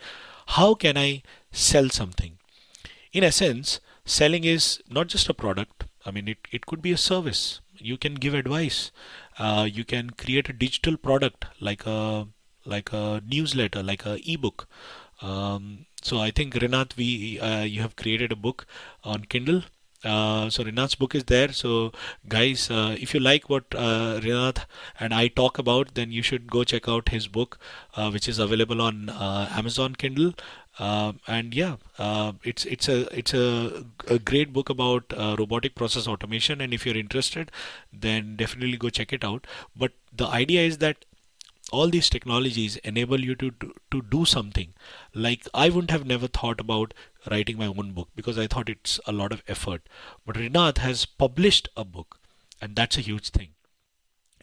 [0.49, 2.39] how can I sell something?
[3.13, 5.85] In essence, selling is not just a product.
[6.05, 7.61] I mean, it, it could be a service.
[7.77, 8.91] You can give advice.
[9.39, 12.27] Uh, you can create a digital product like a
[12.65, 14.67] like a newsletter, like a ebook.
[15.21, 18.67] Um, so I think Rinath, we uh, you have created a book
[19.05, 19.63] on Kindle.
[20.05, 21.53] Uh, so Rinath's book is there.
[21.53, 21.93] So
[22.29, 24.65] guys, uh, if you like what uh, Rinath
[25.01, 27.59] and I talk about, then you should go check out his book,
[27.97, 30.35] uh, which is available on uh, Amazon Kindle.
[30.79, 31.75] Uh, and yeah,
[32.45, 36.61] it's it's a it's a, a great book about robotic process automation.
[36.61, 37.51] And if you're interested,
[37.93, 39.49] then definitely go check it out.
[39.77, 41.05] But the idea is that
[41.71, 44.75] all these technologies enable you to, to, to do something.
[45.15, 46.95] Like i wouldn't have never thought about
[47.31, 49.83] writing my own book because i thought it's a lot of effort.
[50.25, 52.19] But rinath has published a book
[52.61, 53.51] and that's a huge thing.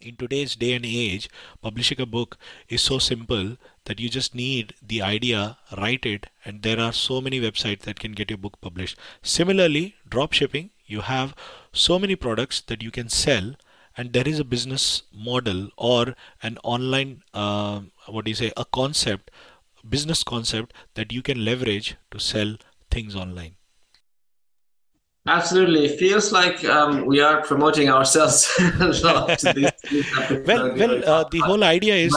[0.01, 1.29] In today's day and age
[1.61, 2.37] publishing a book
[2.69, 7.21] is so simple that you just need the idea write it and there are so
[7.21, 8.97] many websites that can get your book published.
[9.23, 11.33] Similarly drop shipping you have
[11.73, 13.55] so many products that you can sell
[13.97, 18.65] and there is a business model or an online uh, what do you say a
[18.65, 19.31] concept
[19.87, 22.55] business concept that you can leverage to sell
[22.89, 23.55] things online
[25.27, 28.47] Absolutely, it feels like um, we are promoting ourselves
[28.79, 29.43] a lot.
[30.45, 32.13] well, well, uh, the whole idea is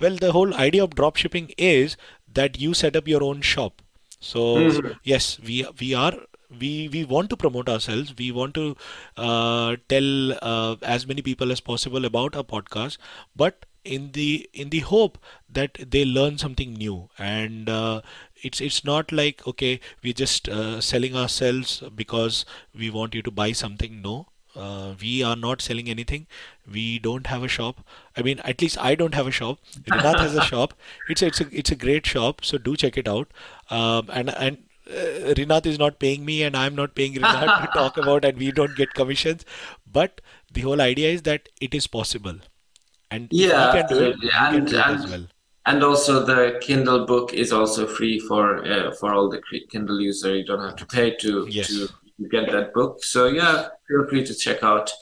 [0.00, 1.98] well, the whole idea of drop shipping is
[2.32, 3.82] that you set up your own shop.
[4.20, 4.92] So mm-hmm.
[5.04, 6.14] yes, we we are
[6.60, 8.76] we we want to promote ourselves we want to
[9.16, 12.96] uh, tell uh, as many people as possible about our podcast
[13.36, 18.00] but in the in the hope that they learn something new and uh,
[18.42, 23.30] it's it's not like okay we're just uh, selling ourselves because we want you to
[23.30, 26.26] buy something no uh, we are not selling anything.
[26.70, 27.86] We don't have a shop.
[28.16, 29.58] I mean, at least I don't have a shop.
[29.88, 30.74] Rinath has a shop.
[31.08, 32.44] It's a, it's a it's a great shop.
[32.44, 33.30] So do check it out.
[33.70, 34.58] Um, and and
[34.88, 38.38] uh, Rinath is not paying me and I'm not paying Rinath to talk about and
[38.38, 39.44] we don't get commissions.
[39.90, 40.20] But
[40.52, 42.36] the whole idea is that it is possible.
[43.10, 45.26] And yeah, can do it, and, do and, as well.
[45.64, 50.36] And also the Kindle book is also free for uh, for all the Kindle user.
[50.36, 51.68] You don't have to pay to yes.
[51.68, 51.88] to
[52.30, 53.02] get that book.
[53.02, 54.92] So yeah, feel free to check out.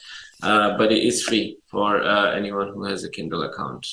[0.43, 3.87] Uh, but it is free for uh, anyone who has a Kindle account.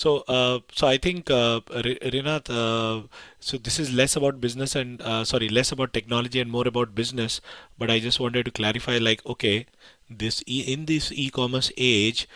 [0.00, 3.02] So, uh, so I think uh, uh,
[3.38, 6.94] so this is less about business and uh, sorry, less about technology and more about
[6.94, 7.40] business.
[7.78, 9.66] But I just wanted to clarify, like, okay,
[10.08, 12.26] this e- in this e-commerce age,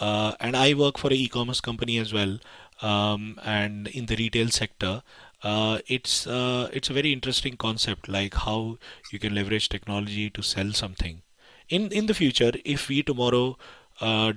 [0.00, 2.38] uh, and I work for an e-commerce company as well,
[2.80, 5.02] um, and in the retail sector.
[5.42, 8.78] Uh, it's uh, it's a very interesting concept, like how
[9.10, 11.20] you can leverage technology to sell something.
[11.68, 13.58] In in the future, if we tomorrow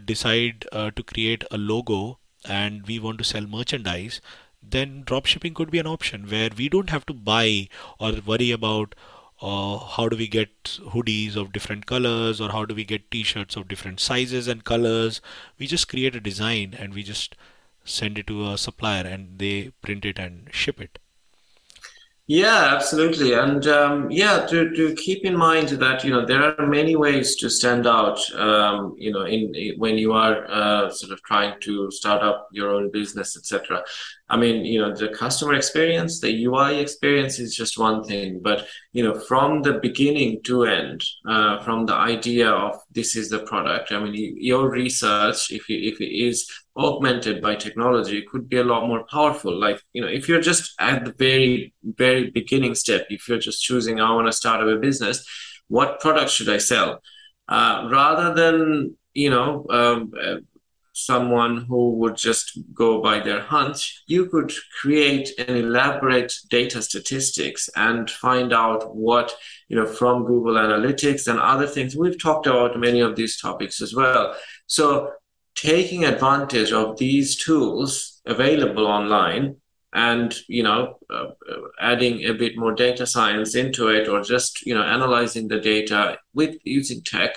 [0.06, 4.22] decide to create a logo and we want to sell merchandise,
[4.62, 7.68] then dropshipping could be an option where we don't have to buy
[8.00, 8.96] or worry about
[9.42, 13.56] uh, how do we get hoodies of different colors or how do we get t-shirts
[13.56, 15.20] of different sizes and colors.
[15.58, 17.36] We just create a design and we just
[17.84, 21.00] send it to a supplier and they print it and ship it
[22.28, 26.68] yeah, absolutely, and um, yeah, to, to keep in mind that you know there are
[26.68, 28.18] many ways to stand out.
[28.34, 32.48] Um, you know, in, in, when you are uh, sort of trying to start up
[32.54, 33.84] your own business, etc.
[34.30, 38.68] I mean, you know, the customer experience, the UI experience is just one thing, but
[38.94, 43.40] you know, from the beginning to end, uh, from the idea of this is the
[43.40, 43.92] product.
[43.92, 48.64] I mean, your research, if you, if it is augmented by technology could be a
[48.64, 49.58] lot more powerful.
[49.58, 53.62] Like you know if you're just at the very very beginning step if you're just
[53.62, 55.26] choosing i want to start up a business
[55.68, 57.02] what product should i sell?
[57.48, 60.36] Uh, rather than you know um, uh,
[60.94, 67.70] someone who would just go by their hunch you could create an elaborate data statistics
[67.76, 69.36] and find out what
[69.68, 71.98] you know from google analytics and other things.
[71.98, 74.36] We've talked about many of these topics as well.
[74.68, 75.12] So
[75.56, 79.56] taking advantage of these tools available online
[79.94, 84.66] and you know uh, uh, adding a bit more data science into it or just
[84.66, 87.36] you know analyzing the data with using tech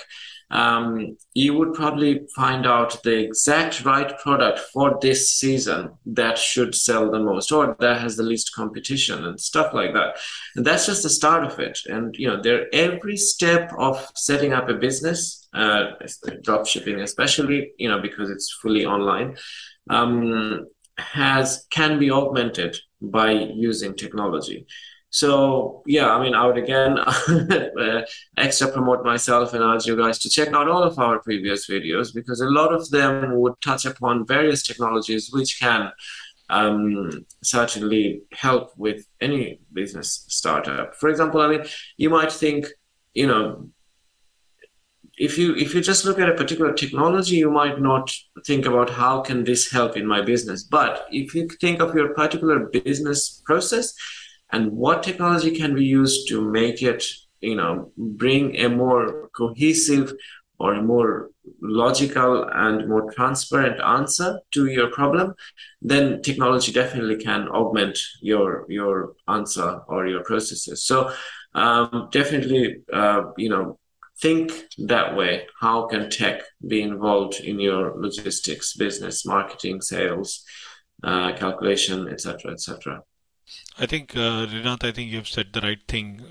[0.51, 6.75] um, you would probably find out the exact right product for this season that should
[6.75, 10.17] sell the most or that has the least competition and stuff like that.
[10.55, 11.79] And that's just the start of it.
[11.87, 15.93] And you know there every step of setting up a business uh,
[16.43, 19.37] drop shipping especially you know because it's fully online
[19.91, 20.67] um,
[20.99, 24.67] has can be augmented by using technology
[25.17, 28.03] so yeah, I mean, I would again uh,
[28.37, 32.13] extra promote myself and urge you guys to check out all of our previous videos
[32.15, 35.91] because a lot of them would touch upon various technologies which can
[36.51, 40.95] um, certainly help with any business startup.
[40.95, 41.65] For example, I mean,
[41.97, 42.67] you might think,
[43.15, 43.71] you know,
[45.17, 48.15] if you if you just look at a particular technology, you might not
[48.47, 50.63] think about how can this help in my business.
[50.63, 53.95] But if you think of your particular business process,
[54.53, 57.05] and what technology can we use to make it
[57.41, 60.13] you know bring a more cohesive
[60.59, 61.31] or a more
[61.61, 65.35] logical and more transparent answer to your problem
[65.83, 70.85] then technology definitely can augment your your answer or your processes.
[70.85, 71.13] So
[71.55, 73.79] um, definitely uh, you know
[74.21, 75.47] think that way.
[75.61, 80.43] How can tech be involved in your logistics business marketing sales
[81.05, 83.03] uh, calculation etc etc
[83.79, 84.47] I think, uh,
[84.83, 86.25] I think you've said the right thing.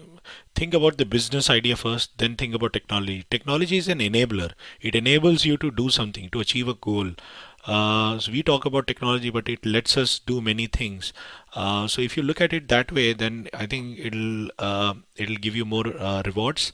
[0.56, 3.26] Think about the business idea first, then think about technology.
[3.30, 4.52] Technology is an enabler.
[4.82, 7.12] It enables you to do something, to achieve a goal.
[7.66, 11.14] Uh, so we talk about technology, but it lets us do many things.
[11.54, 15.38] Uh, so if you look at it that way, then I think it'll uh, it'll
[15.38, 16.72] give you more uh, rewards.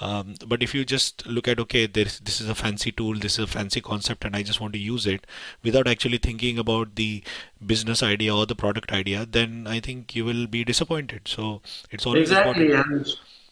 [0.00, 3.38] Um, but if you just look at okay, this this is a fancy tool, this
[3.38, 5.26] is a fancy concept, and I just want to use it
[5.62, 7.22] without actually thinking about the
[7.64, 11.22] business idea or the product idea, then I think you will be disappointed.
[11.26, 12.72] So it's always exactly.
[12.72, 13.06] And,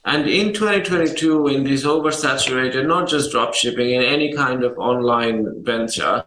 [0.05, 5.63] and in 2022, in this oversaturated, not just drop shipping, in any kind of online
[5.63, 6.25] venture,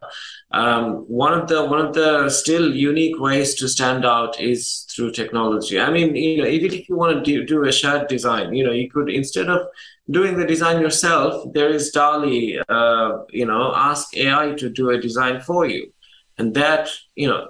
[0.52, 5.12] um, one of the one of the still unique ways to stand out is through
[5.12, 5.78] technology.
[5.78, 8.66] I mean, you know, even if you want to do, do a shared design, you
[8.66, 9.68] know, you could instead of
[10.10, 12.62] doing the design yourself, there is DALL-E.
[12.70, 15.92] Uh, you know, ask AI to do a design for you,
[16.38, 17.50] and that you know,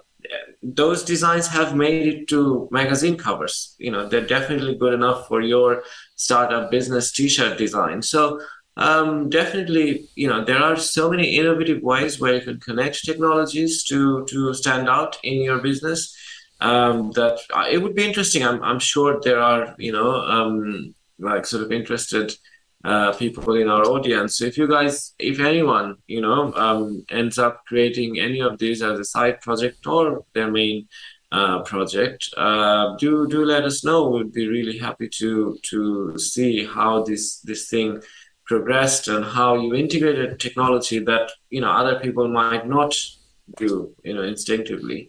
[0.64, 3.76] those designs have made it to magazine covers.
[3.78, 5.84] You know, they're definitely good enough for your
[6.16, 8.02] startup business T-shirt design.
[8.02, 8.40] So.
[8.78, 13.86] Um, definitely, you know, there are so many innovative ways where you can connect technologies
[13.86, 16.14] to to stand out in your business.
[16.60, 18.44] Um, that uh, it would be interesting.
[18.44, 22.34] I'm, I'm sure there are, you know, um, like sort of interested
[22.84, 24.38] uh, people in our audience.
[24.38, 28.82] So if you guys, if anyone, you know, um, ends up creating any of these
[28.84, 30.88] as a side project or their main
[31.32, 34.10] uh, project, uh, do do let us know.
[34.10, 38.02] We'd be really happy to to see how this this thing
[38.46, 42.96] progressed and how you integrated technology that you know other people might not
[43.58, 45.08] do, you know, instinctively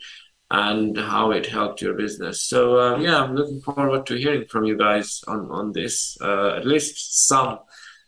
[0.51, 2.42] and how it helped your business.
[2.42, 6.16] So uh, yeah, I'm looking forward to hearing from you guys on on this.
[6.20, 7.59] Uh, at least some,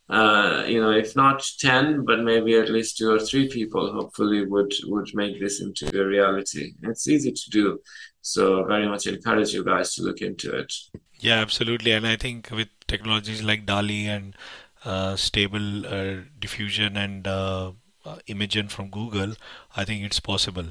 [0.09, 3.93] uh, you know, if not ten, but maybe at least two or three people.
[3.93, 6.75] Hopefully, would would make this into a reality.
[6.83, 7.81] It's easy to do,
[8.23, 10.73] so very much encourage you guys to look into it.
[11.21, 14.37] Yeah, absolutely, and I think with technologies like DALL-E and
[14.85, 17.73] uh, stable uh, diffusion and uh,
[18.29, 19.35] Imagen from Google,
[19.77, 20.67] I think it's possible.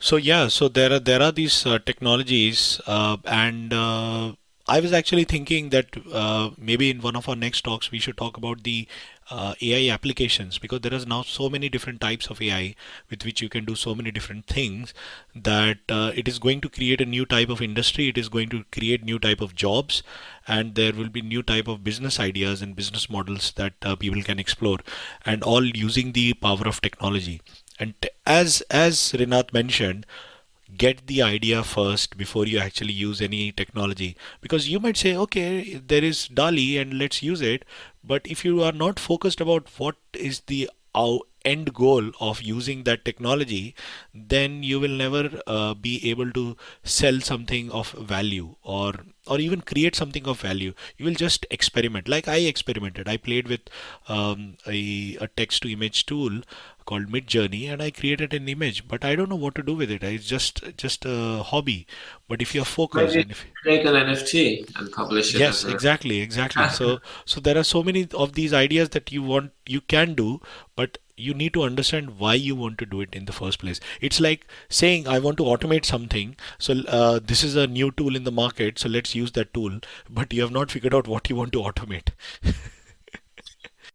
[0.00, 4.32] So yeah, so there are there are these uh, technologies, uh, and uh,
[4.66, 8.16] I was actually thinking that uh, maybe in one of our next talks we should
[8.16, 8.86] talk about the
[9.30, 12.74] uh, AI applications because there is now so many different types of AI
[13.10, 14.94] with which you can do so many different things
[15.34, 18.08] that uh, it is going to create a new type of industry.
[18.08, 20.02] It is going to create new type of jobs,
[20.46, 24.38] and there will be new type of business ideas and business models that people can
[24.38, 24.78] explore,
[25.24, 27.40] and all using the power of technology.
[27.78, 27.94] And
[28.26, 30.06] as as Rinath mentioned,
[30.76, 34.16] get the idea first before you actually use any technology.
[34.40, 37.64] Because you might say okay there is DALL-E and let's use it.
[38.04, 40.70] But if you are not focused about what is the
[41.44, 43.74] end goal of using that technology
[44.14, 48.92] then you will never uh, be able to sell something of value or
[49.26, 53.48] or even create something of value you will just experiment like i experimented i played
[53.48, 53.60] with
[54.08, 56.40] um, a, a text to image tool
[56.88, 59.90] called Midjourney, and I created an image, but I don't know what to do with
[59.90, 60.02] it.
[60.02, 61.86] It's just just a hobby.
[62.28, 65.40] But if you're focused, Maybe and if create an NFT and publish it.
[65.40, 66.68] Yes, exactly, exactly.
[66.78, 67.00] so
[67.34, 70.40] so there are so many of these ideas that you want you can do,
[70.76, 73.80] but you need to understand why you want to do it in the first place.
[74.00, 76.36] It's like saying, I want to automate something.
[76.58, 78.78] So, uh, this is a new tool in the market.
[78.78, 79.80] So, let's use that tool.
[80.08, 82.10] But you have not figured out what you want to automate.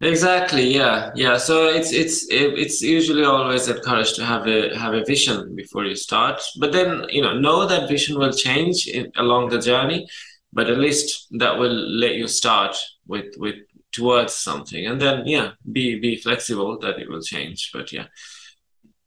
[0.01, 0.73] Exactly.
[0.73, 1.11] Yeah.
[1.15, 1.37] Yeah.
[1.37, 5.95] So it's it's it's usually always encouraged to have a have a vision before you
[5.95, 10.07] start, but then you know know that vision will change in, along the journey,
[10.51, 12.75] but at least that will let you start
[13.07, 13.55] with with
[13.93, 17.69] towards something, and then yeah, be be flexible that it will change.
[17.73, 18.07] But yeah.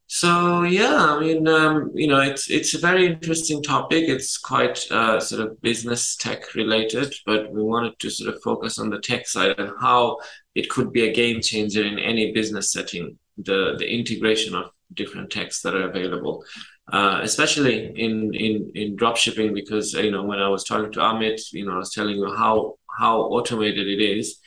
[0.09, 4.09] So yeah, I mean, um, you know, it's it's a very interesting topic.
[4.09, 8.79] It's quite uh, sort of business tech related, but we wanted to sort of focus
[8.79, 10.19] on the tech side and how
[10.55, 13.19] it could be a game changer in any business setting.
[13.37, 16.45] The the integration of different techs that are available,
[16.93, 21.53] uh, especially in in in dropshipping, because you know when I was talking to Amit,
[21.53, 24.39] you know, I was telling you how how automated it is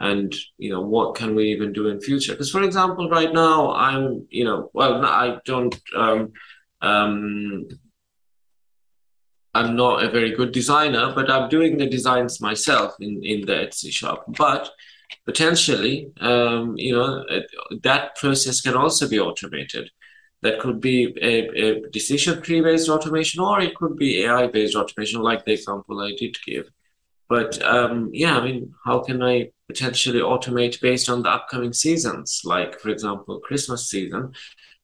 [0.00, 2.32] and you know what can we even do in future?
[2.32, 6.32] Because for example right now i'm you know well i don't um,
[6.80, 7.68] um,
[9.54, 13.52] i'm not a very good designer but i'm doing the designs myself in in the
[13.52, 14.24] etsy shop.
[14.36, 14.70] But
[15.24, 17.24] potentially um, you know
[17.82, 19.90] that process can also be automated.
[20.42, 24.76] That could be a, a decision tree based automation or it could be ai based
[24.76, 26.70] automation like the example i did give
[27.28, 32.42] but um, yeah, I mean, how can I potentially automate based on the upcoming seasons?
[32.44, 34.32] Like, for example, Christmas season,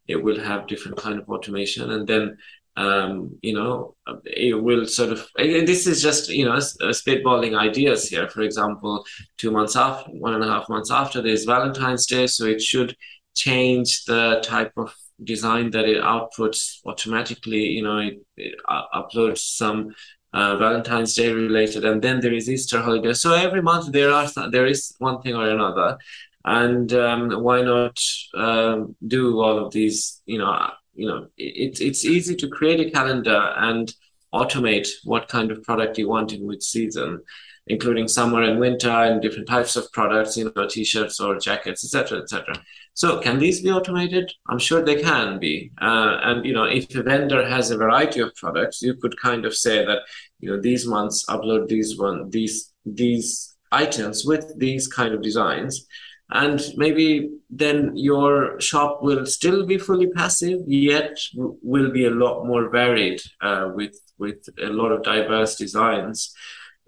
[0.09, 2.37] it will have different kind of automation, and then
[2.77, 5.29] um, you know, it will sort of.
[5.37, 8.29] This is just you know, spitballing ideas here.
[8.29, 9.05] For example,
[9.37, 12.97] two months after, one and a half months after, there's Valentine's Day, so it should
[13.35, 17.65] change the type of design that it outputs automatically.
[17.65, 18.55] You know, it, it
[18.95, 19.91] uploads some
[20.33, 23.13] uh, Valentine's Day related, and then there is Easter holiday.
[23.13, 25.99] So every month there are there is one thing or another,
[26.45, 27.99] and um, why not
[28.35, 30.23] um, do all of these?
[30.27, 33.93] You know, you know, it's it's easy to create a calendar and
[34.33, 37.21] automate what kind of product you want in which season,
[37.67, 40.37] including summer and winter and different types of products.
[40.37, 42.55] You know, t-shirts or jackets, etc., etc.
[42.95, 44.31] So can these be automated?
[44.49, 45.71] I'm sure they can be.
[45.81, 49.45] Uh, and you know, if a vendor has a variety of products, you could kind
[49.45, 50.01] of say that
[50.41, 55.87] you know these months upload these one these these items with these kind of designs
[56.33, 62.45] and maybe then your shop will still be fully passive yet will be a lot
[62.45, 66.35] more varied uh, with with a lot of diverse designs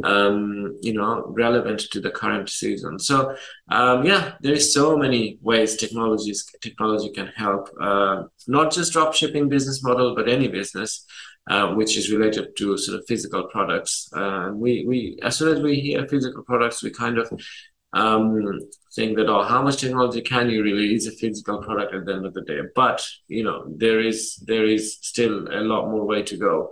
[0.05, 2.99] um, you know, relevant to the current season.
[2.99, 3.37] So,
[3.71, 9.49] um, yeah, there's so many ways technologies technology can help, uh, not just drop shipping
[9.49, 11.05] business model, but any business.
[11.51, 14.09] Uh, which is related to sort of physical products.
[14.15, 17.29] Uh, we, we, as soon as we hear physical products, we kind of
[17.95, 18.61] um,
[18.95, 22.15] think that, oh, how much technology can you really use a physical product at the
[22.15, 22.61] end of the day?
[22.75, 26.71] But you know, there is there is still a lot more way to go.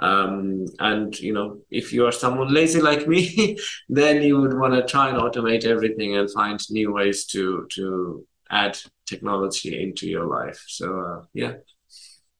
[0.00, 4.74] Um, and you know, if you are someone lazy like me, then you would want
[4.74, 10.26] to try and automate everything and find new ways to to add technology into your
[10.26, 10.62] life.
[10.66, 11.54] So uh, yeah,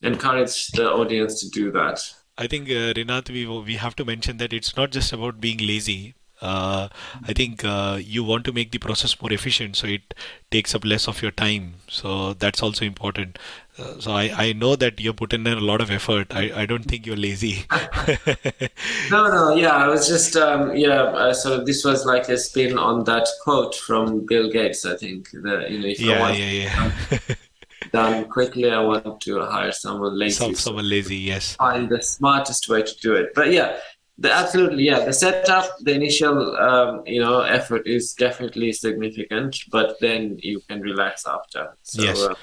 [0.03, 2.01] encourage the audience to do that.
[2.39, 2.95] I think uh,
[3.29, 6.15] we we have to mention that it's not just about being lazy.
[6.41, 6.89] Uh,
[7.27, 10.15] I think uh, you want to make the process more efficient, so it
[10.51, 11.75] takes up less of your time.
[11.89, 13.39] So that's also important.
[13.79, 16.35] Uh, so I, I know that you put in a lot of effort.
[16.35, 17.65] I, I don't think you're lazy.
[19.11, 21.03] no, no, yeah, I was just um, yeah.
[21.03, 24.85] Uh, so this was like a spin on that quote from Bill Gates.
[24.87, 27.19] I think that you know if yeah, want yeah, yeah.
[27.93, 30.35] done quickly, I want to hire someone lazy.
[30.35, 31.57] Some, someone lazy, yes.
[31.57, 33.35] Find the smartest way to do it.
[33.35, 33.77] But yeah,
[34.21, 35.05] the, absolutely, yeah.
[35.05, 40.83] The setup, the initial, um, you know, effort is definitely significant, but then you can
[40.83, 41.77] relax after.
[41.83, 42.21] So, yes.
[42.21, 42.35] Uh,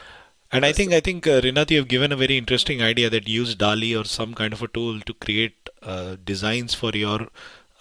[0.51, 3.27] and I think I think uh, Rinath, you have given a very interesting idea that
[3.27, 7.27] use DALL-E or some kind of a tool to create uh, designs for your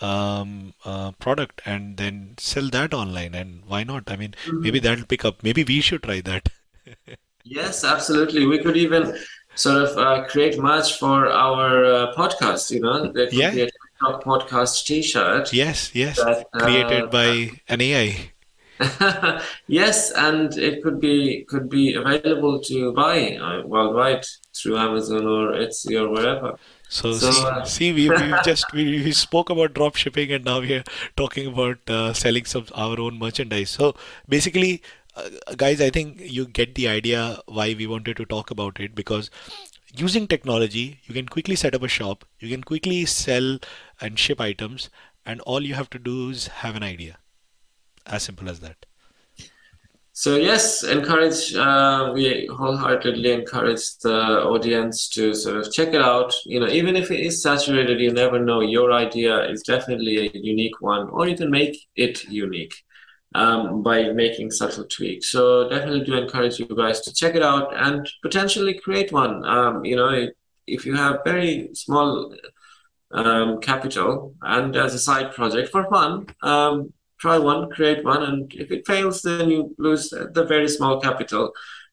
[0.02, 3.34] um, uh, product and then sell that online.
[3.34, 4.10] And why not?
[4.10, 4.60] I mean, mm-hmm.
[4.60, 5.42] maybe that'll pick up.
[5.42, 6.48] Maybe we should try that.
[7.44, 8.46] yes, absolutely.
[8.46, 9.16] We could even
[9.54, 12.70] sort of uh, create merch for our uh, podcast.
[12.70, 13.50] You know, there could yeah.
[13.52, 13.68] be a
[14.02, 15.52] podcast T-shirt.
[15.52, 18.32] Yes, yes, that, created uh, by an AI.
[19.66, 24.24] yes, and it could be could be available to buy uh, worldwide
[24.54, 26.58] through Amazon or Etsy or wherever.
[26.88, 30.44] So, so see, uh, see, we, we just we, we spoke about drop shipping and
[30.44, 30.84] now we are
[31.16, 33.70] talking about uh, selling some our own merchandise.
[33.70, 33.94] So
[34.28, 34.82] basically,
[35.16, 38.94] uh, guys, I think you get the idea why we wanted to talk about it
[38.94, 39.30] because
[40.00, 43.58] using technology, you can quickly set up a shop, you can quickly sell
[44.00, 44.90] and ship items,
[45.24, 47.18] and all you have to do is have an idea.
[48.06, 48.86] As simple as that.
[50.12, 51.54] So yes, encourage.
[51.54, 56.34] Uh, we wholeheartedly encourage the audience to sort of check it out.
[56.46, 58.60] You know, even if it is saturated, you never know.
[58.60, 62.74] Your idea is definitely a unique one, or you can make it unique
[63.34, 65.30] um, by making subtle tweaks.
[65.30, 69.44] So definitely do encourage you guys to check it out and potentially create one.
[69.44, 70.28] Um, you know,
[70.66, 72.34] if you have very small
[73.12, 78.52] um, capital and as a side project for fun, um, try one, create one, and
[78.54, 81.52] if it fails, then you lose the very small capital.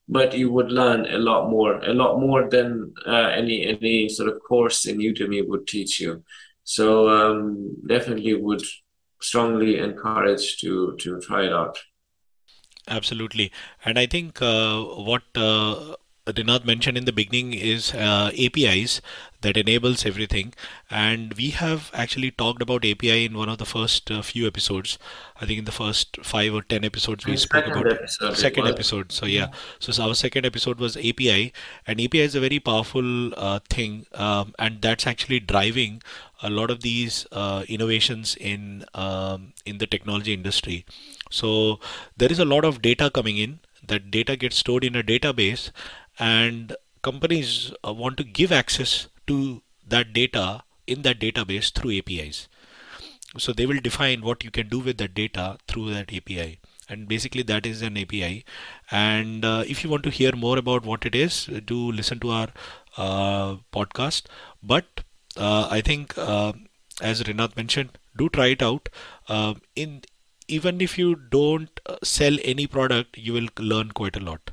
[0.10, 4.28] But you would learn a lot more, a lot more than uh, any any sort
[4.28, 6.24] of course in Udemy would teach you.
[6.66, 8.64] So um, definitely would
[9.24, 11.80] strongly encouraged to to try it out.
[12.88, 13.52] Absolutely,
[13.86, 15.96] and I think uh, what uh,
[16.26, 19.02] Rinath mentioned in the beginning is uh, APIs
[19.42, 20.54] that enables everything,
[20.90, 24.98] and we have actually talked about API in one of the first uh, few episodes.
[25.42, 29.12] I think in the first five or ten episodes we spoke about episode second episode.
[29.12, 29.48] So yeah,
[29.80, 31.52] so our second episode was API,
[31.86, 36.02] and API is a very powerful uh, thing, um, and that's actually driving
[36.42, 40.86] a lot of these uh, innovations in um, in the technology industry.
[41.30, 41.80] So
[42.16, 43.60] there is a lot of data coming in.
[43.86, 45.70] That data gets stored in a database,
[46.20, 52.48] and companies uh, want to give access to that data in that database through APIs.
[53.38, 56.60] So they will define what you can do with that data through that API.
[56.90, 58.46] And basically, that is an API.
[58.92, 62.30] And uh, if you want to hear more about what it is, do listen to
[62.30, 62.48] our
[62.98, 64.24] uh, podcast.
[64.62, 65.04] But
[65.38, 66.54] uh, I think, uh,
[67.02, 68.90] as Rinath mentioned, do try it out.
[69.28, 70.02] Uh, in
[70.48, 74.52] even if you don't uh, sell any product, you will learn quite a lot.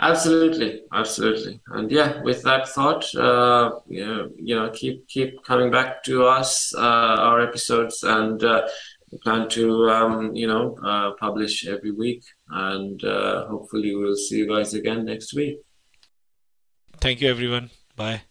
[0.00, 5.70] Absolutely, absolutely, and yeah, with that thought, uh, you, know, you know, keep keep coming
[5.70, 8.66] back to us, uh, our episodes, and uh,
[9.22, 14.48] plan to um, you know uh, publish every week, and uh, hopefully we'll see you
[14.48, 15.58] guys again next week.
[16.98, 17.70] Thank you, everyone.
[17.96, 18.22] Bye.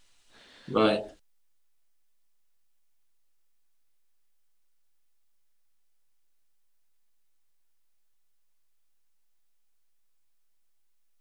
[0.68, 1.04] Bye.